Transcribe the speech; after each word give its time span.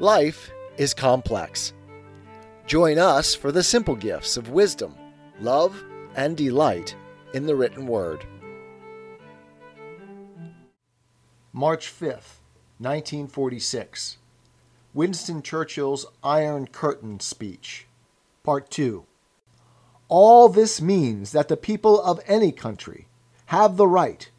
Life 0.00 0.52
is 0.76 0.94
complex. 0.94 1.72
Join 2.68 2.98
us 2.98 3.34
for 3.34 3.50
the 3.50 3.64
simple 3.64 3.96
gifts 3.96 4.36
of 4.36 4.50
wisdom, 4.50 4.94
love, 5.40 5.82
and 6.14 6.36
delight 6.36 6.94
in 7.34 7.46
the 7.46 7.56
written 7.56 7.84
word. 7.84 8.24
March 11.52 11.88
5th, 11.88 12.38
1946. 12.78 14.18
Winston 14.94 15.42
Churchill's 15.42 16.06
Iron 16.22 16.68
Curtain 16.68 17.18
Speech. 17.18 17.88
Part 18.44 18.70
2. 18.70 19.04
All 20.06 20.48
this 20.48 20.80
means 20.80 21.32
that 21.32 21.48
the 21.48 21.56
people 21.56 22.00
of 22.00 22.20
any 22.28 22.52
country 22.52 23.08
have 23.46 23.76
the 23.76 23.88
right 23.88 24.30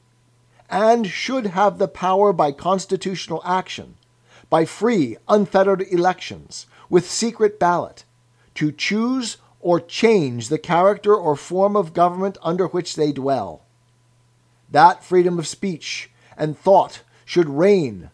and 0.70 1.06
should 1.06 1.48
have 1.48 1.80
the 1.80 1.90
power 1.90 2.32
by 2.32 2.54
constitutional 2.54 3.42
action, 3.44 3.96
by 4.50 4.66
free, 4.66 5.18
unfettered 5.28 5.82
elections, 5.92 6.66
with 6.90 7.10
secret 7.10 7.60
ballot, 7.60 8.04
to 8.56 8.72
choose 8.72 9.38
or 9.60 9.80
change 9.80 10.50
the 10.50 10.58
character 10.58 11.16
or 11.16 11.36
form 11.36 11.76
of 11.76 11.94
government 11.94 12.38
under 12.42 12.68
which 12.68 12.96
they 12.96 13.12
dwell. 13.12 13.62
That 14.72 15.04
freedom 15.04 15.38
of 15.38 15.48
speech 15.48 16.10
and 16.38 16.58
thought 16.58 17.04
should 17.26 17.50
reign, 17.50 18.10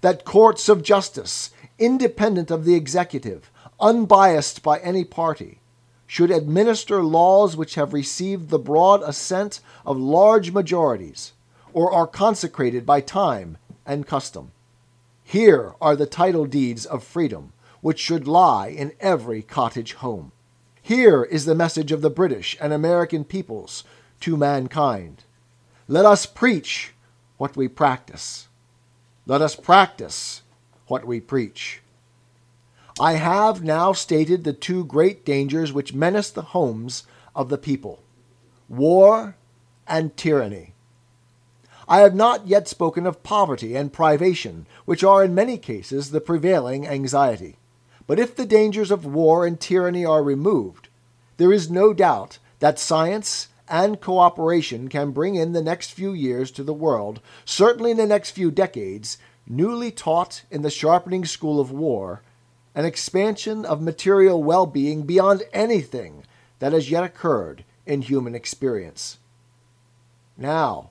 that 0.00 0.24
courts 0.24 0.68
of 0.68 0.82
justice, 0.82 1.50
independent 1.78 2.50
of 2.50 2.64
the 2.64 2.74
executive, 2.74 3.50
unbiased 3.80 4.62
by 4.62 4.78
any 4.78 5.04
party, 5.04 5.60
should 6.06 6.30
administer 6.30 7.02
laws 7.02 7.56
which 7.56 7.74
have 7.74 7.92
received 7.92 8.48
the 8.48 8.58
broad 8.58 9.02
assent 9.02 9.60
of 9.84 9.96
large 9.96 10.52
majorities, 10.52 11.32
or 11.72 11.92
are 11.92 12.06
consecrated 12.06 12.86
by 12.86 13.00
time 13.00 13.58
and 13.84 14.06
custom. 14.06 14.52
Here 15.24 15.74
are 15.80 15.96
the 15.96 16.06
title 16.06 16.44
deeds 16.44 16.86
of 16.86 17.02
freedom, 17.02 17.52
which 17.80 17.98
should 17.98 18.28
lie 18.28 18.68
in 18.68 18.92
every 19.00 19.42
cottage 19.42 19.94
home. 19.94 20.30
Here 20.80 21.24
is 21.24 21.46
the 21.46 21.54
message 21.54 21.90
of 21.90 22.02
the 22.02 22.10
British 22.10 22.56
and 22.60 22.72
American 22.72 23.24
peoples 23.24 23.84
to 24.20 24.36
mankind. 24.36 25.24
Let 25.88 26.04
us 26.04 26.26
preach 26.26 26.92
what 27.38 27.56
we 27.56 27.68
practice. 27.68 28.48
Let 29.26 29.40
us 29.40 29.56
practice 29.56 30.42
what 30.86 31.06
we 31.06 31.20
preach. 31.20 31.80
I 33.00 33.14
have 33.14 33.64
now 33.64 33.92
stated 33.92 34.44
the 34.44 34.52
two 34.52 34.84
great 34.84 35.24
dangers 35.24 35.72
which 35.72 35.94
menace 35.94 36.30
the 36.30 36.42
homes 36.42 37.04
of 37.34 37.48
the 37.48 37.58
people 37.58 38.00
war 38.68 39.36
and 39.86 40.16
tyranny. 40.16 40.73
I 41.88 42.00
have 42.00 42.14
not 42.14 42.46
yet 42.46 42.68
spoken 42.68 43.06
of 43.06 43.22
poverty 43.22 43.76
and 43.76 43.92
privation, 43.92 44.66
which 44.84 45.04
are 45.04 45.22
in 45.22 45.34
many 45.34 45.58
cases 45.58 46.10
the 46.10 46.20
prevailing 46.20 46.86
anxiety. 46.86 47.56
But 48.06 48.18
if 48.18 48.34
the 48.34 48.46
dangers 48.46 48.90
of 48.90 49.06
war 49.06 49.46
and 49.46 49.60
tyranny 49.60 50.04
are 50.04 50.22
removed, 50.22 50.88
there 51.36 51.52
is 51.52 51.70
no 51.70 51.92
doubt 51.92 52.38
that 52.60 52.78
science 52.78 53.48
and 53.68 54.00
cooperation 54.00 54.88
can 54.88 55.10
bring 55.10 55.34
in 55.34 55.52
the 55.52 55.62
next 55.62 55.92
few 55.92 56.12
years 56.12 56.50
to 56.52 56.62
the 56.62 56.74
world, 56.74 57.20
certainly 57.44 57.90
in 57.90 57.96
the 57.96 58.06
next 58.06 58.30
few 58.30 58.50
decades, 58.50 59.18
newly 59.46 59.90
taught 59.90 60.42
in 60.50 60.62
the 60.62 60.70
sharpening 60.70 61.24
school 61.24 61.60
of 61.60 61.70
war, 61.70 62.22
an 62.74 62.84
expansion 62.84 63.64
of 63.64 63.80
material 63.80 64.42
well 64.42 64.66
being 64.66 65.02
beyond 65.02 65.42
anything 65.52 66.24
that 66.58 66.72
has 66.72 66.90
yet 66.90 67.04
occurred 67.04 67.64
in 67.86 68.02
human 68.02 68.34
experience. 68.34 69.18
Now, 70.36 70.90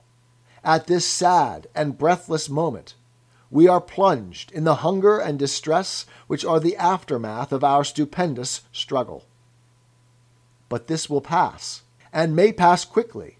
at 0.64 0.86
this 0.86 1.06
sad 1.06 1.66
and 1.74 1.98
breathless 1.98 2.48
moment, 2.48 2.94
we 3.50 3.68
are 3.68 3.80
plunged 3.80 4.50
in 4.50 4.64
the 4.64 4.76
hunger 4.76 5.18
and 5.18 5.38
distress 5.38 6.06
which 6.26 6.44
are 6.44 6.58
the 6.58 6.76
aftermath 6.76 7.52
of 7.52 7.62
our 7.62 7.84
stupendous 7.84 8.62
struggle. 8.72 9.24
But 10.68 10.88
this 10.88 11.08
will 11.08 11.20
pass, 11.20 11.82
and 12.12 12.34
may 12.34 12.52
pass 12.52 12.84
quickly, 12.84 13.38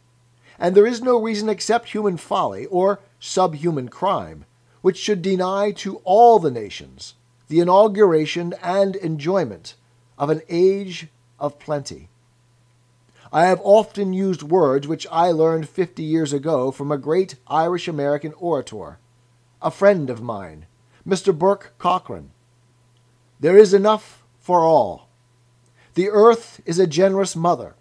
and 0.58 0.76
there 0.76 0.86
is 0.86 1.02
no 1.02 1.20
reason 1.20 1.48
except 1.48 1.88
human 1.88 2.16
folly 2.16 2.66
or 2.66 3.00
subhuman 3.18 3.88
crime 3.88 4.44
which 4.82 4.98
should 4.98 5.22
deny 5.22 5.72
to 5.72 5.96
all 6.04 6.38
the 6.38 6.50
nations 6.50 7.14
the 7.48 7.60
inauguration 7.60 8.54
and 8.62 8.96
enjoyment 8.96 9.74
of 10.18 10.30
an 10.30 10.42
age 10.48 11.08
of 11.38 11.58
plenty. 11.58 12.08
I 13.34 13.46
have 13.46 13.60
often 13.64 14.14
used 14.14 14.42
words 14.42 14.88
which 14.88 15.06
I 15.10 15.30
learned 15.32 15.68
fifty 15.68 16.04
years 16.04 16.32
ago 16.32 16.70
from 16.70 16.90
a 16.90 16.96
great 16.96 17.34
Irish 17.46 17.88
American 17.88 18.32
orator, 18.38 18.98
a 19.60 19.70
friend 19.70 20.08
of 20.08 20.22
mine, 20.22 20.66
Mr. 21.06 21.36
Burke 21.36 21.74
Cockran. 21.78 22.28
There 23.40 23.58
is 23.58 23.74
enough 23.74 24.22
for 24.38 24.60
all. 24.60 25.08
The 25.94 26.08
earth 26.08 26.62
is 26.64 26.78
a 26.78 26.86
generous 26.86 27.34
mother 27.36 27.74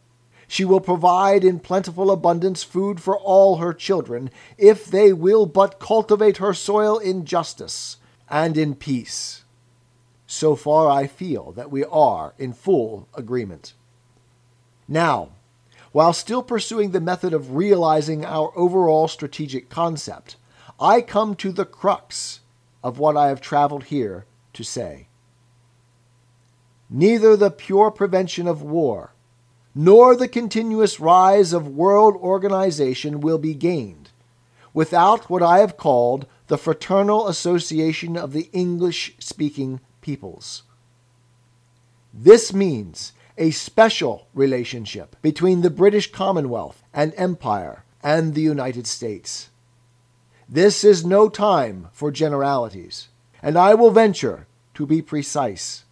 she 0.54 0.66
will 0.66 0.82
provide 0.82 1.44
in 1.44 1.60
plentiful 1.60 2.12
abundance 2.12 2.62
food 2.62 3.02
for 3.02 3.18
all 3.18 3.58
her 3.58 3.74
children, 3.74 4.30
if 4.56 4.86
they 4.86 5.12
will 5.12 5.48
but 5.48 5.80
cultivate 5.80 6.38
her 6.38 6.54
soil 6.54 7.00
in 7.00 7.26
justice 7.26 7.98
and 8.30 8.56
in 8.56 8.76
peace. 8.76 9.46
So 10.28 10.56
far, 10.56 10.92
I 10.92 11.08
feel 11.08 11.52
that 11.54 11.72
we 11.72 11.84
are 11.86 12.36
in 12.38 12.54
full 12.54 13.08
agreement. 13.16 13.74
Now, 14.88 15.30
while 15.94 16.12
still 16.12 16.44
pursuing 16.44 16.92
the 16.92 17.00
method 17.00 17.34
of 17.34 17.56
realizing 17.56 18.26
our 18.26 18.52
overall 18.58 19.08
strategic 19.08 19.70
concept, 19.70 20.36
I 20.80 21.02
come 21.02 21.36
to 21.36 21.52
the 21.52 21.66
crux 21.66 22.42
of 22.84 23.00
what 23.00 23.16
I 23.16 23.30
have 23.30 23.40
traveled 23.40 23.86
here 23.86 24.26
to 24.54 24.64
say. 24.64 25.08
Neither 26.90 27.38
the 27.38 27.52
pure 27.52 27.92
prevention 27.92 28.48
of 28.48 28.62
war 28.62 29.14
nor 29.76 30.16
the 30.16 30.28
continuous 30.28 31.00
rise 31.00 31.54
of 31.54 31.68
world 31.68 32.16
organization 32.16 33.22
will 33.22 33.40
be 33.40 33.56
gained 33.56 34.10
without 34.74 35.30
what 35.30 35.42
I 35.42 35.60
have 35.60 35.78
called 35.78 36.28
the 36.48 36.58
Fraternal 36.58 37.28
Association 37.28 38.18
of 38.18 38.34
the 38.34 38.50
English 38.52 39.16
speaking 39.20 39.80
peoples. 40.02 40.64
This 42.14 42.54
means 42.54 43.14
a 43.38 43.52
special 43.52 44.28
relationship 44.34 45.16
between 45.22 45.62
the 45.62 45.70
British 45.70 46.12
Commonwealth 46.12 46.84
and 46.94 47.14
Empire 47.18 47.84
and 48.04 48.34
the 48.34 48.42
United 48.42 48.86
States. 48.86 49.50
This 50.48 50.84
is 50.84 51.06
no 51.06 51.30
time 51.30 51.88
for 51.94 52.12
generalities, 52.12 53.08
and 53.42 53.58
I 53.58 53.74
will 53.74 53.92
venture 53.92 54.46
to 54.76 54.86
be 54.86 55.02
precise. 55.02 55.84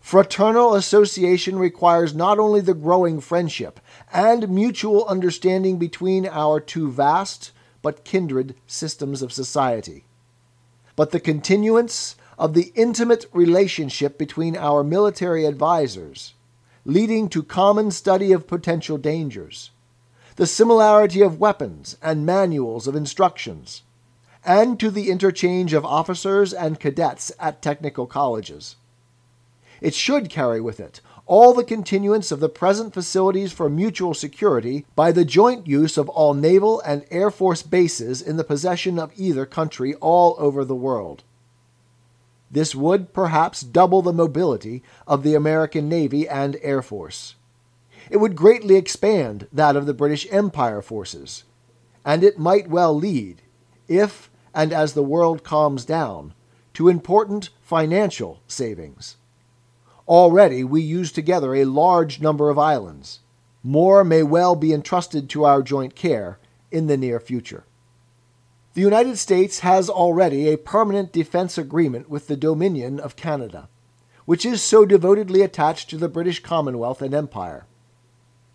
Fraternal 0.00 0.74
association 0.74 1.58
requires 1.58 2.14
not 2.14 2.38
only 2.38 2.60
the 2.60 2.74
growing 2.74 3.20
friendship 3.20 3.80
and 4.12 4.48
mutual 4.48 5.04
understanding 5.06 5.78
between 5.78 6.26
our 6.26 6.60
two 6.60 6.90
vast 6.90 7.52
but 7.82 8.04
kindred 8.04 8.54
systems 8.66 9.20
of 9.20 9.32
society, 9.32 10.04
but 10.94 11.10
the 11.10 11.20
continuance 11.20 12.16
of 12.38 12.54
the 12.54 12.72
intimate 12.74 13.26
relationship 13.32 14.16
between 14.16 14.56
our 14.56 14.84
military 14.84 15.46
advisers, 15.46 16.34
leading 16.86 17.28
to 17.28 17.42
common 17.42 17.90
study 17.90 18.30
of 18.30 18.46
potential 18.46 18.96
dangers, 18.96 19.72
the 20.36 20.46
similarity 20.46 21.20
of 21.20 21.40
weapons 21.40 21.96
and 22.00 22.24
manuals 22.24 22.86
of 22.86 22.94
instructions, 22.94 23.82
and 24.44 24.78
to 24.78 24.88
the 24.88 25.10
interchange 25.10 25.72
of 25.72 25.84
officers 25.84 26.54
and 26.54 26.78
cadets 26.78 27.32
at 27.40 27.60
technical 27.60 28.06
colleges. 28.06 28.76
It 29.80 29.94
should 29.94 30.30
carry 30.30 30.60
with 30.60 30.78
it 30.78 31.00
all 31.26 31.52
the 31.52 31.64
continuance 31.64 32.30
of 32.30 32.38
the 32.38 32.48
present 32.48 32.94
facilities 32.94 33.50
for 33.50 33.68
mutual 33.68 34.14
security 34.14 34.86
by 34.94 35.10
the 35.10 35.24
joint 35.24 35.66
use 35.66 35.98
of 35.98 36.08
all 36.10 36.34
naval 36.34 36.80
and 36.82 37.04
air 37.10 37.32
force 37.32 37.64
bases 37.64 38.22
in 38.22 38.36
the 38.36 38.44
possession 38.44 38.96
of 38.96 39.10
either 39.16 39.44
country 39.44 39.94
all 39.96 40.36
over 40.38 40.64
the 40.64 40.76
world. 40.76 41.24
This 42.56 42.74
would 42.74 43.12
perhaps 43.12 43.60
double 43.60 44.00
the 44.00 44.14
mobility 44.14 44.82
of 45.06 45.22
the 45.22 45.34
American 45.34 45.90
Navy 45.90 46.26
and 46.26 46.56
Air 46.62 46.80
Force. 46.80 47.34
It 48.10 48.16
would 48.16 48.34
greatly 48.34 48.76
expand 48.76 49.46
that 49.52 49.76
of 49.76 49.84
the 49.84 49.92
British 49.92 50.26
Empire 50.30 50.80
forces, 50.80 51.44
and 52.02 52.24
it 52.24 52.38
might 52.38 52.70
well 52.70 52.96
lead, 52.96 53.42
if 53.88 54.30
and 54.54 54.72
as 54.72 54.94
the 54.94 55.02
world 55.02 55.44
calms 55.44 55.84
down, 55.84 56.32
to 56.72 56.88
important 56.88 57.50
financial 57.60 58.40
savings. 58.48 59.18
Already 60.08 60.64
we 60.64 60.80
use 60.80 61.12
together 61.12 61.54
a 61.54 61.66
large 61.66 62.22
number 62.22 62.48
of 62.48 62.58
islands. 62.58 63.20
More 63.62 64.02
may 64.02 64.22
well 64.22 64.56
be 64.56 64.72
entrusted 64.72 65.28
to 65.28 65.44
our 65.44 65.60
joint 65.60 65.94
care 65.94 66.38
in 66.70 66.86
the 66.86 66.96
near 66.96 67.20
future. 67.20 67.64
The 68.76 68.82
United 68.82 69.16
States 69.16 69.60
has 69.60 69.88
already 69.88 70.50
a 70.50 70.58
permanent 70.58 71.10
defense 71.10 71.56
agreement 71.56 72.10
with 72.10 72.26
the 72.26 72.36
Dominion 72.36 73.00
of 73.00 73.16
Canada, 73.16 73.70
which 74.26 74.44
is 74.44 74.60
so 74.60 74.84
devotedly 74.84 75.40
attached 75.40 75.88
to 75.88 75.96
the 75.96 76.10
British 76.10 76.42
Commonwealth 76.42 77.00
and 77.00 77.14
Empire. 77.14 77.64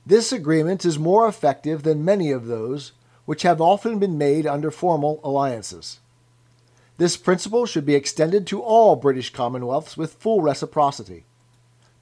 This 0.06 0.32
agreement 0.32 0.86
is 0.86 1.00
more 1.00 1.28
effective 1.28 1.82
than 1.82 2.06
many 2.06 2.30
of 2.30 2.46
those 2.46 2.92
which 3.26 3.42
have 3.42 3.60
often 3.60 3.98
been 3.98 4.16
made 4.16 4.46
under 4.46 4.70
formal 4.70 5.20
alliances. 5.24 6.02
This 7.00 7.18
principle 7.18 7.66
should 7.66 7.88
be 7.88 7.96
extended 7.96 8.46
to 8.46 8.62
all 8.62 8.96
British 8.96 9.34
commonwealths 9.34 9.98
with 9.98 10.14
full 10.14 10.44
reciprocity. 10.44 11.26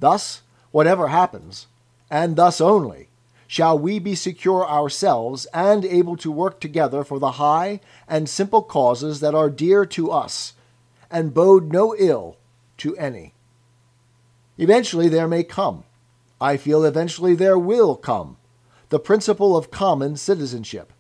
Thus, 0.02 0.42
whatever 0.72 1.08
happens, 1.08 1.68
and 2.12 2.36
thus 2.36 2.60
only, 2.60 3.08
shall 3.50 3.80
we 3.80 3.98
be 3.98 4.14
secure 4.14 4.64
ourselves 4.70 5.48
and 5.52 5.84
able 5.84 6.16
to 6.16 6.32
work 6.32 6.60
together 6.60 7.04
for 7.04 7.18
the 7.18 7.32
high 7.32 7.80
and 8.08 8.30
simple 8.30 8.62
causes 8.62 9.22
that 9.22 9.34
are 9.34 9.50
dear 9.50 9.88
to 9.88 10.12
us, 10.12 10.54
and 11.10 11.34
bode 11.34 11.74
no 11.74 11.96
ill 11.98 12.38
to 12.78 12.96
any. 12.98 13.34
Eventually 14.60 15.10
there 15.10 15.28
may 15.28 15.44
come, 15.44 15.84
I 16.40 16.58
feel 16.58 16.86
eventually 16.86 17.34
there 17.34 17.58
will 17.58 17.96
come, 17.96 18.38
the 18.90 19.00
principle 19.00 19.58
of 19.58 19.72
common 19.72 20.16
citizenship. 20.16 20.94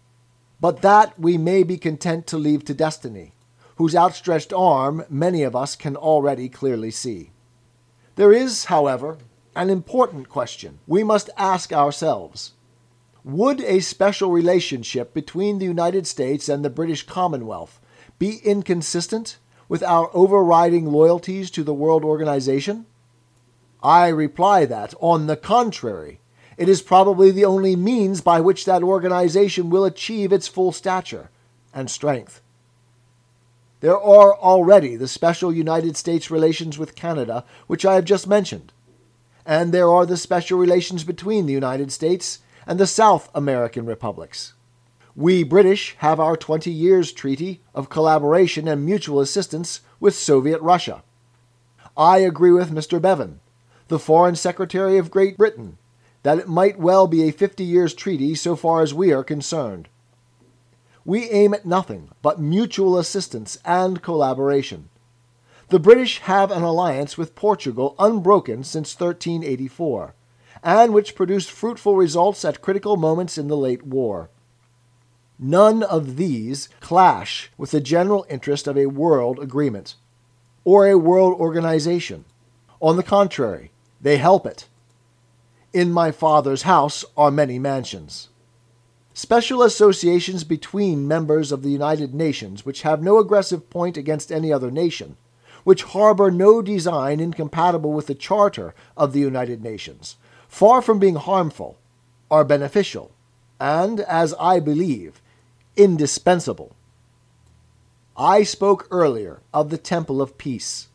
But 0.59 0.81
that 0.81 1.19
we 1.19 1.37
may 1.37 1.61
be 1.61 1.77
content 1.77 2.25
to 2.27 2.37
leave 2.39 2.65
to 2.65 2.73
destiny, 2.73 3.33
whose 3.75 3.95
outstretched 3.95 4.53
arm 4.53 5.05
many 5.07 5.43
of 5.43 5.55
us 5.55 5.75
can 5.75 5.95
already 5.95 6.49
clearly 6.49 6.89
see. 6.89 7.29
There 8.15 8.33
is, 8.33 8.65
however, 8.65 9.19
an 9.55 9.69
important 9.69 10.29
question 10.29 10.79
we 10.87 11.03
must 11.03 11.29
ask 11.37 11.73
ourselves. 11.73 12.53
Would 13.23 13.61
a 13.61 13.81
special 13.81 14.31
relationship 14.31 15.13
between 15.13 15.59
the 15.59 15.65
United 15.65 16.07
States 16.07 16.47
and 16.47 16.63
the 16.63 16.69
British 16.69 17.05
Commonwealth 17.05 17.79
be 18.17 18.37
inconsistent 18.43 19.37
with 19.67 19.83
our 19.83 20.09
overriding 20.13 20.91
loyalties 20.91 21.51
to 21.51 21.63
the 21.63 21.73
World 21.73 22.03
Organization? 22.03 22.85
I 23.83 24.07
reply 24.07 24.65
that, 24.65 24.93
on 24.99 25.27
the 25.27 25.37
contrary, 25.37 26.19
it 26.57 26.67
is 26.67 26.81
probably 26.81 27.31
the 27.31 27.45
only 27.45 27.75
means 27.75 28.19
by 28.19 28.41
which 28.41 28.65
that 28.65 28.83
organization 28.83 29.69
will 29.69 29.85
achieve 29.85 30.33
its 30.33 30.47
full 30.47 30.71
stature 30.71 31.29
and 31.73 31.89
strength. 31.89 32.41
There 33.79 33.97
are 33.97 34.35
already 34.35 34.97
the 34.97 35.07
special 35.07 35.53
United 35.53 35.95
States 35.95 36.29
relations 36.29 36.77
with 36.77 36.95
Canada, 36.95 37.45
which 37.67 37.85
I 37.85 37.95
have 37.95 38.03
just 38.03 38.27
mentioned, 38.27 38.73
and 39.49 39.71
there 39.71 39.91
are 39.91 40.05
the 40.05 40.15
special 40.15 40.59
relations 40.59 41.03
between 41.03 41.47
the 41.47 41.53
United 41.53 41.91
States 41.91 42.37
and 42.67 42.79
the 42.79 42.85
South 42.85 43.31
American 43.33 43.83
republics. 43.83 44.53
We 45.15 45.43
British 45.43 45.95
have 45.97 46.19
our 46.19 46.37
20 46.37 46.69
years 46.69 47.11
treaty 47.11 47.59
of 47.73 47.89
collaboration 47.89 48.67
and 48.67 48.85
mutual 48.85 49.19
assistance 49.19 49.81
with 49.99 50.13
Soviet 50.13 50.61
Russia. 50.61 51.01
I 51.97 52.19
agree 52.19 52.51
with 52.51 52.69
Mr. 52.69 53.01
Bevin, 53.01 53.39
the 53.87 53.97
Foreign 53.97 54.35
Secretary 54.35 54.99
of 54.99 55.09
Great 55.09 55.35
Britain, 55.35 55.79
that 56.21 56.37
it 56.37 56.47
might 56.47 56.77
well 56.77 57.07
be 57.07 57.23
a 57.23 57.31
50 57.31 57.63
years 57.63 57.95
treaty 57.95 58.35
so 58.35 58.55
far 58.55 58.83
as 58.83 58.93
we 58.93 59.11
are 59.11 59.23
concerned. 59.23 59.89
We 61.03 61.27
aim 61.31 61.55
at 61.55 61.65
nothing 61.65 62.11
but 62.21 62.39
mutual 62.39 62.99
assistance 62.99 63.57
and 63.65 64.03
collaboration. 64.03 64.89
The 65.69 65.79
British 65.79 66.19
have 66.19 66.51
an 66.51 66.63
alliance 66.63 67.17
with 67.17 67.35
Portugal 67.35 67.95
unbroken 67.99 68.63
since 68.63 68.99
1384, 68.99 70.15
and 70.63 70.93
which 70.93 71.15
produced 71.15 71.51
fruitful 71.51 71.95
results 71.95 72.43
at 72.43 72.61
critical 72.61 72.97
moments 72.97 73.37
in 73.37 73.47
the 73.47 73.57
late 73.57 73.85
war. 73.85 74.29
None 75.37 75.83
of 75.83 76.15
these 76.17 76.69
clash 76.79 77.51
with 77.57 77.71
the 77.71 77.79
general 77.79 78.25
interest 78.29 78.67
of 78.67 78.77
a 78.77 78.87
world 78.87 79.39
agreement 79.39 79.95
or 80.63 80.87
a 80.87 80.97
world 80.97 81.39
organization. 81.39 82.25
On 82.81 82.97
the 82.97 83.03
contrary, 83.03 83.71
they 84.01 84.17
help 84.17 84.45
it 84.45 84.67
in 85.73 85.91
my 85.91 86.11
Father's 86.11 86.63
house 86.63 87.05
are 87.15 87.29
many 87.29 87.59
mansions. 87.59 88.29
Special 89.13 89.61
associations 89.61 90.43
between 90.43 91.07
members 91.07 91.51
of 91.51 91.61
the 91.61 91.69
United 91.69 92.13
Nations, 92.13 92.65
which 92.65 92.81
have 92.81 93.03
no 93.03 93.19
aggressive 93.19 93.69
point 93.69 93.97
against 93.97 94.31
any 94.31 94.51
other 94.51 94.71
nation, 94.71 95.17
which 95.69 95.83
harbor 95.83 96.31
no 96.31 96.63
design 96.63 97.19
incompatible 97.19 97.93
with 97.93 98.07
the 98.07 98.15
Charter 98.15 98.73
of 98.97 99.13
the 99.13 99.19
United 99.19 99.61
Nations, 99.61 100.17
far 100.47 100.81
from 100.81 100.97
being 100.97 101.13
harmful, 101.13 101.77
are 102.31 102.43
beneficial, 102.43 103.11
and, 103.59 103.99
as 103.99 104.33
I 104.39 104.59
believe, 104.59 105.21
indispensable. 105.77 106.75
I 108.17 108.41
spoke 108.41 108.87
earlier 108.89 109.41
of 109.53 109.69
the 109.69 109.77
Temple 109.77 110.23
of 110.23 110.39
Peace. 110.39 110.87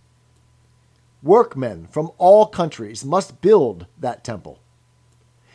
Workmen 1.22 1.86
from 1.92 2.10
all 2.18 2.46
countries 2.46 3.04
must 3.04 3.40
build 3.40 3.86
that 4.00 4.24
temple. 4.24 4.58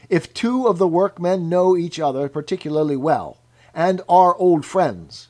If 0.07 0.33
two 0.33 0.65
of 0.65 0.77
the 0.77 0.87
workmen 0.87 1.49
know 1.49 1.75
each 1.75 1.99
other 1.99 2.29
particularly 2.29 2.95
well, 2.95 3.35
and 3.73 4.01
are 4.07 4.33
old 4.37 4.65
friends, 4.65 5.27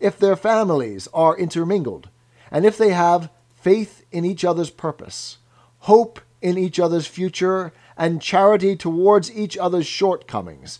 if 0.00 0.18
their 0.18 0.36
families 0.36 1.08
are 1.14 1.34
intermingled, 1.34 2.10
and 2.52 2.66
if 2.66 2.76
they 2.76 2.90
have 2.90 3.30
faith 3.56 4.04
in 4.12 4.24
each 4.24 4.44
other's 4.44 4.70
purpose, 4.70 5.38
hope 5.80 6.20
in 6.42 6.58
each 6.58 6.78
other's 6.78 7.06
future, 7.06 7.72
and 7.96 8.20
charity 8.20 8.76
towards 8.76 9.34
each 9.34 9.56
other's 9.56 9.86
shortcomings, 9.86 10.78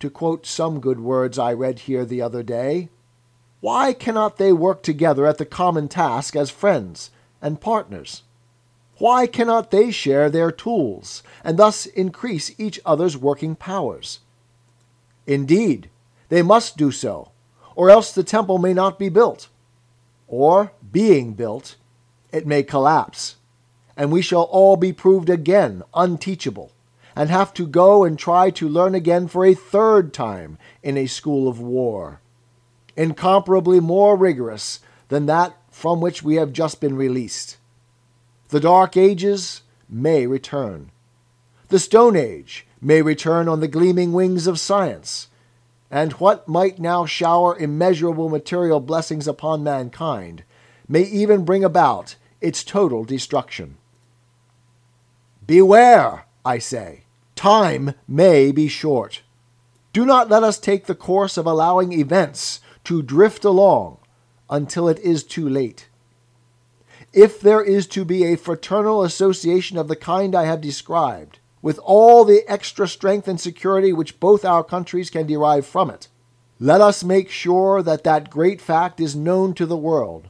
to 0.00 0.10
quote 0.10 0.44
some 0.44 0.80
good 0.80 0.98
words 0.98 1.38
I 1.38 1.52
read 1.52 1.80
here 1.80 2.04
the 2.04 2.20
other 2.20 2.42
day, 2.42 2.88
why 3.60 3.92
cannot 3.92 4.38
they 4.38 4.52
work 4.52 4.82
together 4.82 5.24
at 5.24 5.38
the 5.38 5.46
common 5.46 5.88
task 5.88 6.34
as 6.34 6.50
friends 6.50 7.10
and 7.40 7.60
partners? 7.60 8.24
Why 8.98 9.28
cannot 9.28 9.70
they 9.70 9.92
share 9.92 10.28
their 10.28 10.50
tools, 10.50 11.22
and 11.44 11.56
thus 11.56 11.86
increase 11.86 12.58
each 12.58 12.80
other's 12.84 13.16
working 13.16 13.54
powers? 13.54 14.20
Indeed, 15.26 15.90
they 16.28 16.42
must 16.42 16.76
do 16.76 16.90
so, 16.90 17.30
or 17.76 17.90
else 17.90 18.12
the 18.12 18.24
temple 18.24 18.58
may 18.58 18.74
not 18.74 18.98
be 18.98 19.08
built. 19.08 19.48
Or, 20.32 20.72
being 20.90 21.34
built, 21.34 21.76
it 22.32 22.46
may 22.46 22.62
collapse, 22.62 23.36
and 23.98 24.10
we 24.10 24.22
shall 24.22 24.44
all 24.44 24.76
be 24.76 24.90
proved 24.90 25.28
again 25.28 25.82
unteachable, 25.92 26.72
and 27.14 27.28
have 27.28 27.52
to 27.52 27.66
go 27.66 28.02
and 28.02 28.18
try 28.18 28.48
to 28.52 28.66
learn 28.66 28.94
again 28.94 29.28
for 29.28 29.44
a 29.44 29.52
third 29.52 30.14
time 30.14 30.56
in 30.82 30.96
a 30.96 31.06
school 31.06 31.48
of 31.48 31.60
war, 31.60 32.22
incomparably 32.96 33.78
more 33.78 34.16
rigorous 34.16 34.80
than 35.08 35.26
that 35.26 35.54
from 35.70 36.00
which 36.00 36.22
we 36.22 36.36
have 36.36 36.54
just 36.54 36.80
been 36.80 36.96
released. 36.96 37.58
The 38.48 38.60
Dark 38.60 38.96
Ages 38.96 39.60
may 39.86 40.26
return. 40.26 40.92
The 41.68 41.78
Stone 41.78 42.16
Age 42.16 42.66
may 42.80 43.02
return 43.02 43.48
on 43.48 43.60
the 43.60 43.68
gleaming 43.68 44.14
wings 44.14 44.46
of 44.46 44.58
science. 44.58 45.28
And 45.92 46.14
what 46.14 46.48
might 46.48 46.80
now 46.80 47.06
shower 47.06 47.56
immeasurable 47.56 48.28
material 48.28 48.80
blessings 48.80 49.28
upon 49.28 49.62
mankind 49.62 50.42
may 50.88 51.02
even 51.02 51.44
bring 51.44 51.62
about 51.62 52.16
its 52.40 52.64
total 52.64 53.04
destruction. 53.04 53.76
Beware, 55.46 56.26
I 56.44 56.58
say. 56.58 57.04
Time 57.36 57.94
may 58.08 58.50
be 58.50 58.66
short. 58.66 59.22
Do 59.92 60.04
not 60.04 60.28
let 60.28 60.42
us 60.42 60.58
take 60.58 60.86
the 60.86 60.96
course 60.96 61.36
of 61.36 61.46
allowing 61.46 61.92
events 61.92 62.60
to 62.84 63.02
drift 63.02 63.44
along 63.44 63.98
until 64.50 64.88
it 64.88 64.98
is 64.98 65.22
too 65.22 65.48
late 65.48 65.88
if 67.12 67.40
there 67.40 67.62
is 67.62 67.86
to 67.88 68.04
be 68.04 68.24
a 68.24 68.36
fraternal 68.36 69.02
association 69.02 69.76
of 69.76 69.88
the 69.88 69.96
kind 69.96 70.34
I 70.34 70.44
have 70.44 70.60
described, 70.60 71.38
with 71.62 71.78
all 71.78 72.24
the 72.24 72.42
extra 72.48 72.86
strength 72.88 73.28
and 73.28 73.40
security 73.40 73.92
which 73.92 74.20
both 74.20 74.44
our 74.44 74.64
countries 74.64 75.08
can 75.08 75.26
derive 75.26 75.64
from 75.64 75.88
it, 75.88 76.08
let 76.58 76.80
us 76.80 77.02
make 77.02 77.30
sure 77.30 77.82
that 77.82 78.04
that 78.04 78.30
great 78.30 78.60
fact 78.60 79.00
is 79.00 79.16
known 79.16 79.54
to 79.54 79.64
the 79.64 79.76
world, 79.76 80.28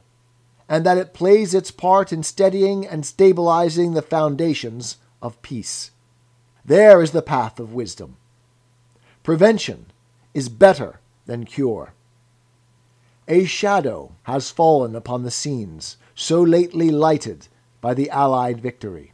and 0.69 0.85
that 0.85 0.97
it 0.97 1.13
plays 1.13 1.53
its 1.53 1.71
part 1.71 2.13
in 2.13 2.23
steadying 2.23 2.87
and 2.87 3.05
stabilizing 3.05 3.93
the 3.93 4.01
foundations 4.01 4.97
of 5.21 5.41
peace. 5.41 5.91
There 6.63 7.01
is 7.01 7.11
the 7.11 7.21
path 7.21 7.59
of 7.59 7.73
wisdom. 7.73 8.17
Prevention 9.23 9.87
is 10.33 10.49
better 10.49 10.99
than 11.25 11.45
cure. 11.45 11.93
A 13.27 13.45
shadow 13.45 14.15
has 14.23 14.49
fallen 14.49 14.95
upon 14.95 15.23
the 15.23 15.31
scenes 15.31 15.97
so 16.15 16.41
lately 16.41 16.91
lighted 16.91 17.47
by 17.79 17.93
the 17.93 18.09
Allied 18.09 18.59
victory. 18.59 19.12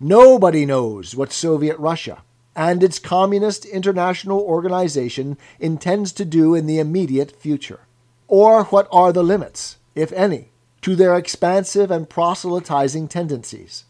Nobody 0.00 0.64
knows 0.64 1.16
what 1.16 1.32
Soviet 1.32 1.78
Russia 1.78 2.22
and 2.54 2.82
its 2.82 2.98
Communist 2.98 3.64
International 3.64 4.40
Organization 4.40 5.36
intends 5.58 6.12
to 6.12 6.24
do 6.24 6.54
in 6.54 6.66
the 6.66 6.78
immediate 6.78 7.40
future, 7.40 7.80
or 8.26 8.64
what 8.64 8.88
are 8.90 9.12
the 9.12 9.22
limits, 9.22 9.78
if 9.94 10.12
any, 10.12 10.50
to 10.82 10.94
their 10.94 11.16
expansive 11.16 11.90
and 11.90 12.08
proselytizing 12.08 13.08
tendencies. 13.08 13.84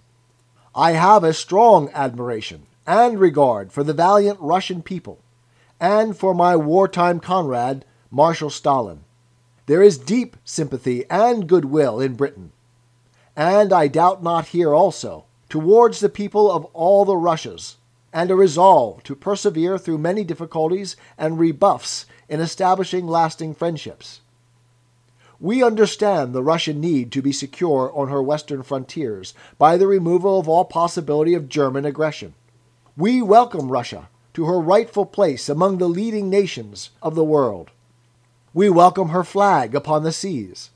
I 0.74 0.92
have 0.92 1.24
a 1.24 1.34
strong 1.34 1.90
admiration 1.94 2.66
and 2.86 3.18
regard 3.18 3.72
for 3.72 3.84
the 3.84 3.94
valiant 3.94 4.38
Russian 4.40 4.82
people 4.82 5.20
and 5.80 6.16
for 6.16 6.34
my 6.34 6.56
wartime 6.56 7.20
comrade, 7.20 7.84
Marshal 8.10 8.50
Stalin 8.50 9.04
there 9.68 9.82
is 9.82 9.98
deep 9.98 10.38
sympathy 10.44 11.04
and 11.10 11.46
goodwill 11.46 12.00
in 12.00 12.14
Britain, 12.14 12.52
and 13.36 13.70
I 13.70 13.86
doubt 13.86 14.22
not 14.22 14.46
here 14.46 14.74
also, 14.74 15.26
towards 15.48 16.00
the 16.00 16.08
people 16.08 16.50
of 16.50 16.64
all 16.66 17.04
the 17.04 17.16
Russias, 17.16 17.76
and 18.12 18.30
a 18.30 18.34
resolve 18.34 19.02
to 19.04 19.14
persevere 19.14 19.78
through 19.78 19.98
many 19.98 20.24
difficulties 20.24 20.96
and 21.16 21.38
rebuffs 21.38 22.06
in 22.28 22.40
establishing 22.40 23.06
lasting 23.06 23.54
friendships. 23.54 24.20
We 25.40 25.62
understand 25.62 26.34
the 26.34 26.42
Russian 26.42 26.80
need 26.80 27.12
to 27.12 27.22
be 27.22 27.32
secure 27.32 27.92
on 27.94 28.08
her 28.08 28.22
western 28.22 28.62
frontiers 28.62 29.34
by 29.56 29.76
the 29.76 29.86
removal 29.86 30.40
of 30.40 30.48
all 30.48 30.64
possibility 30.64 31.34
of 31.34 31.48
German 31.48 31.84
aggression. 31.84 32.34
We 32.96 33.22
welcome 33.22 33.70
Russia 33.70 34.08
to 34.34 34.46
her 34.46 34.58
rightful 34.58 35.06
place 35.06 35.48
among 35.48 35.78
the 35.78 35.88
leading 35.88 36.28
nations 36.28 36.90
of 37.00 37.14
the 37.14 37.24
world. 37.24 37.70
We 38.52 38.68
welcome 38.68 39.10
her 39.10 39.22
flag 39.22 39.74
upon 39.76 40.02
the 40.02 40.10
seas. 40.10 40.70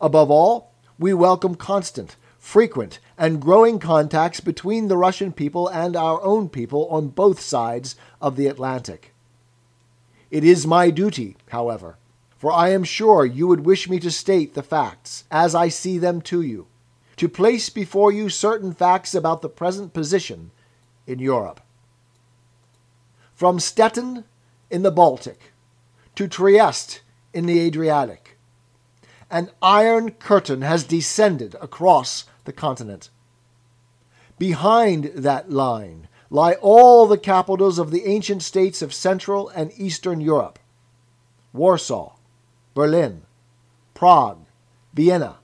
Above 0.00 0.30
all, 0.30 0.72
we 0.98 1.14
welcome 1.14 1.54
constant, 1.54 2.16
frequent, 2.40 2.98
and 3.18 3.40
growing 3.40 3.78
contacts 3.78 4.40
between 4.40 4.88
the 4.88 4.96
Russian 4.96 5.30
people 5.30 5.68
and 5.68 5.94
our 5.94 6.20
own 6.22 6.48
people 6.48 6.88
on 6.88 7.08
both 7.08 7.38
sides 7.38 7.94
of 8.20 8.34
the 8.34 8.48
Atlantic. 8.48 9.12
It 10.30 10.42
is 10.42 10.66
my 10.66 10.90
duty, 10.90 11.36
however, 11.50 11.96
for 12.38 12.50
I 12.50 12.70
am 12.70 12.82
sure 12.82 13.26
you 13.26 13.46
would 13.46 13.66
wish 13.66 13.88
me 13.88 14.00
to 14.00 14.10
state 14.10 14.54
the 14.54 14.62
facts 14.62 15.24
as 15.30 15.54
I 15.54 15.68
see 15.68 15.98
them 15.98 16.22
to 16.22 16.40
you, 16.40 16.66
to 17.16 17.28
place 17.28 17.68
before 17.68 18.10
you 18.10 18.30
certain 18.30 18.72
facts 18.72 19.14
about 19.14 19.42
the 19.42 19.48
present 19.48 19.92
position 19.92 20.50
in 21.06 21.18
Europe. 21.18 21.60
From 23.34 23.60
Stettin 23.60 24.24
in 24.70 24.82
the 24.82 24.90
Baltic 24.90 25.52
to 26.14 26.26
Trieste 26.26 27.02
in 27.34 27.46
the 27.46 27.60
Adriatic, 27.60 28.38
an 29.30 29.50
iron 29.62 30.10
curtain 30.12 30.62
has 30.62 30.84
descended 30.84 31.54
across 31.60 32.24
the 32.44 32.52
continent. 32.52 33.10
Behind 34.38 35.06
that 35.14 35.50
line 35.50 36.08
lie 36.30 36.54
all 36.54 37.06
the 37.06 37.18
capitals 37.18 37.78
of 37.78 37.90
the 37.90 38.06
ancient 38.06 38.42
states 38.42 38.80
of 38.80 38.94
Central 38.94 39.48
and 39.50 39.72
Eastern 39.76 40.20
Europe 40.20 40.58
Warsaw, 41.52 42.14
Berlin, 42.74 43.22
Prague, 43.94 44.46
Vienna, 44.94 45.38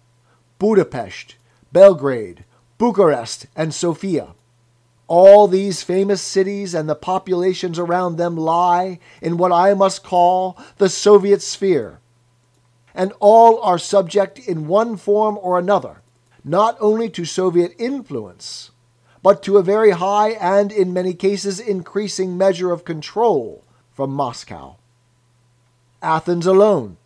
Budapest, 0.59 1.37
Belgrade, 1.73 2.45
Bucharest, 2.79 3.47
and 3.55 3.75
Sofia. 3.75 4.35
All 5.09 5.47
these 5.47 5.83
famous 5.83 6.23
cities 6.23 6.75
and 6.75 6.89
the 6.89 6.95
populations 6.95 7.79
around 7.79 8.17
them 8.17 8.37
lie 8.37 8.99
in 9.21 9.37
what 9.37 9.53
I 9.53 9.75
must 9.75 10.03
call 10.03 10.59
the 10.79 10.89
Soviet 10.89 11.43
sphere. 11.43 12.01
And 12.95 13.13
all 13.21 13.61
are 13.61 13.79
subject 13.79 14.39
in 14.39 14.67
one 14.67 14.97
form 14.97 15.39
or 15.41 15.59
another, 15.59 16.03
not 16.49 16.77
only 16.79 17.11
to 17.11 17.25
Soviet 17.25 17.75
influence, 17.77 18.71
but 19.21 19.43
to 19.43 19.57
a 19.57 19.65
very 19.65 19.91
high 19.91 20.31
and, 20.31 20.71
in 20.71 20.93
many 20.93 21.13
cases, 21.13 21.59
increasing 21.59 22.39
measure 22.39 22.71
of 22.71 22.85
control 22.85 23.65
from 23.93 24.11
Moscow. 24.11 24.77
Athens 26.01 26.47
alone, 26.47 26.99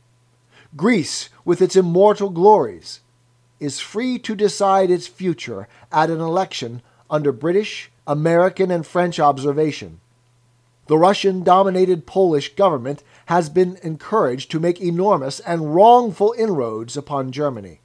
Greece 0.77 1.31
with 1.43 1.63
its 1.63 1.75
immortal 1.75 2.29
glories, 2.29 3.01
is 3.59 3.81
free 3.81 4.19
to 4.19 4.35
decide 4.35 4.91
its 4.91 5.07
future 5.07 5.67
at 5.91 6.11
an 6.11 6.21
election 6.21 6.83
under 7.09 7.33
British, 7.33 7.91
American, 8.07 8.71
and 8.71 8.87
French 8.87 9.19
observation. 9.19 10.01
The 10.87 10.99
Russian 10.99 11.43
dominated 11.45 12.07
Polish 12.07 12.55
government 12.57 13.03
has 13.27 13.49
been 13.49 13.79
encouraged 13.83 14.51
to 14.51 14.61
make 14.61 14.83
enormous 14.83 15.41
and 15.41 15.75
wrongful 15.75 16.35
inroads 16.37 16.95
upon 16.95 17.33
Germany 17.33 17.81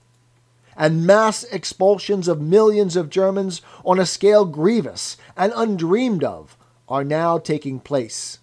and 0.75 1.05
mass 1.05 1.43
expulsions 1.45 2.27
of 2.27 2.41
millions 2.41 2.95
of 2.95 3.09
Germans 3.09 3.61
on 3.83 3.99
a 3.99 4.05
scale 4.05 4.45
grievous 4.45 5.17
and 5.37 5.53
undreamed 5.55 6.23
of 6.23 6.57
are 6.87 7.03
now 7.03 7.37
taking 7.37 7.79
place. 7.79 8.39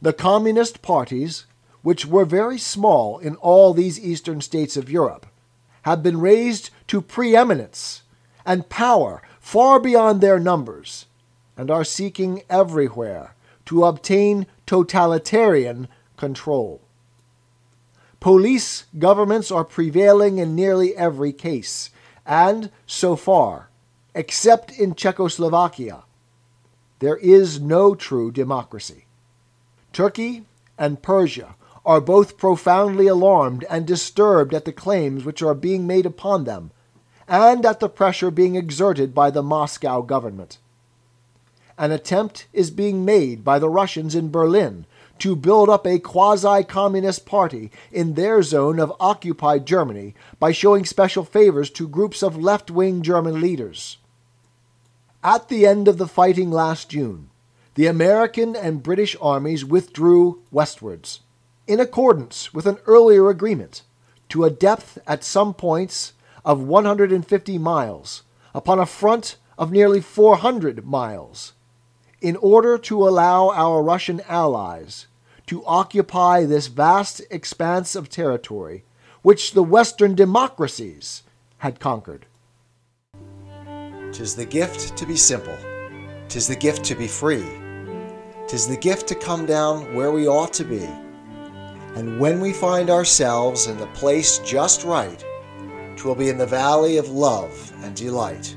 The 0.00 0.12
communist 0.12 0.82
parties, 0.82 1.46
which 1.82 2.06
were 2.06 2.24
very 2.24 2.58
small 2.58 3.18
in 3.18 3.36
all 3.36 3.72
these 3.72 4.00
eastern 4.00 4.40
states 4.40 4.76
of 4.76 4.90
Europe, 4.90 5.26
have 5.82 6.02
been 6.02 6.20
raised 6.20 6.70
to 6.88 7.00
preeminence 7.00 8.02
and 8.46 8.68
power 8.68 9.22
far 9.38 9.78
beyond 9.78 10.20
their 10.20 10.40
numbers, 10.40 11.06
and 11.56 11.70
are 11.70 11.84
seeking 11.84 12.42
everywhere 12.48 13.34
to 13.66 13.84
obtain 13.84 14.46
totalitarian 14.66 15.88
control. 16.16 16.80
Police 18.24 18.86
governments 18.98 19.50
are 19.50 19.66
prevailing 19.66 20.38
in 20.38 20.54
nearly 20.54 20.96
every 20.96 21.30
case, 21.30 21.90
and 22.24 22.70
so 22.86 23.16
far, 23.16 23.68
except 24.14 24.70
in 24.70 24.94
Czechoslovakia, 24.94 26.04
there 27.00 27.18
is 27.18 27.60
no 27.60 27.94
true 27.94 28.32
democracy. 28.32 29.04
Turkey 29.92 30.46
and 30.78 31.02
Persia 31.02 31.54
are 31.84 32.00
both 32.00 32.38
profoundly 32.38 33.08
alarmed 33.08 33.66
and 33.68 33.86
disturbed 33.86 34.54
at 34.54 34.64
the 34.64 34.72
claims 34.72 35.26
which 35.26 35.42
are 35.42 35.52
being 35.52 35.86
made 35.86 36.06
upon 36.06 36.44
them, 36.44 36.70
and 37.28 37.66
at 37.66 37.78
the 37.78 37.90
pressure 37.90 38.30
being 38.30 38.56
exerted 38.56 39.14
by 39.14 39.30
the 39.30 39.42
Moscow 39.42 40.00
government. 40.00 40.56
An 41.76 41.92
attempt 41.92 42.46
is 42.54 42.70
being 42.70 43.04
made 43.04 43.44
by 43.44 43.58
the 43.58 43.68
Russians 43.68 44.14
in 44.14 44.30
Berlin 44.30 44.86
to 45.18 45.36
build 45.36 45.68
up 45.68 45.86
a 45.86 45.98
quasi 45.98 46.64
communist 46.64 47.24
party 47.24 47.70
in 47.92 48.14
their 48.14 48.42
zone 48.42 48.78
of 48.78 48.92
occupied 48.98 49.66
Germany 49.66 50.14
by 50.38 50.52
showing 50.52 50.84
special 50.84 51.24
favors 51.24 51.70
to 51.70 51.88
groups 51.88 52.22
of 52.22 52.36
left 52.36 52.70
wing 52.70 53.02
German 53.02 53.40
leaders. 53.40 53.98
At 55.22 55.48
the 55.48 55.66
end 55.66 55.88
of 55.88 55.98
the 55.98 56.08
fighting 56.08 56.50
last 56.50 56.90
June, 56.90 57.30
the 57.74 57.86
American 57.86 58.54
and 58.54 58.82
British 58.82 59.16
armies 59.20 59.64
withdrew 59.64 60.42
westwards, 60.50 61.20
in 61.66 61.80
accordance 61.80 62.52
with 62.52 62.66
an 62.66 62.78
earlier 62.86 63.28
agreement, 63.28 63.82
to 64.28 64.44
a 64.44 64.50
depth 64.50 64.98
at 65.06 65.24
some 65.24 65.54
points 65.54 66.12
of 66.44 66.60
150 66.60 67.58
miles, 67.58 68.22
upon 68.54 68.78
a 68.78 68.86
front 68.86 69.36
of 69.56 69.72
nearly 69.72 70.00
400 70.00 70.84
miles 70.84 71.52
in 72.24 72.36
order 72.36 72.78
to 72.78 73.06
allow 73.06 73.50
our 73.50 73.82
Russian 73.82 74.22
allies 74.26 75.06
to 75.46 75.62
occupy 75.66 76.46
this 76.46 76.68
vast 76.68 77.20
expanse 77.30 77.94
of 77.94 78.08
territory 78.08 78.82
which 79.20 79.52
the 79.52 79.62
Western 79.62 80.14
democracies 80.14 81.22
had 81.58 81.78
conquered. 81.78 82.24
Tis 84.10 84.34
the 84.34 84.46
gift 84.46 84.96
to 84.96 85.04
be 85.04 85.16
simple, 85.16 85.58
tis 86.28 86.48
the 86.48 86.56
gift 86.56 86.82
to 86.86 86.94
be 86.94 87.06
free, 87.06 87.44
tis 88.48 88.66
the 88.66 88.78
gift 88.78 89.06
to 89.08 89.14
come 89.14 89.44
down 89.44 89.94
where 89.94 90.10
we 90.10 90.26
ought 90.26 90.54
to 90.54 90.64
be. 90.64 90.88
And 91.94 92.18
when 92.18 92.40
we 92.40 92.54
find 92.54 92.88
ourselves 92.88 93.66
in 93.66 93.76
the 93.76 93.86
place 93.88 94.38
just 94.38 94.82
right, 94.82 95.22
twill 95.96 96.14
be 96.14 96.30
in 96.30 96.38
the 96.38 96.46
valley 96.46 96.96
of 96.96 97.10
love 97.10 97.70
and 97.82 97.94
delight. 97.94 98.56